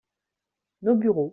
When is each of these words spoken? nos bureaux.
nos 0.81 0.97
bureaux. 0.97 1.29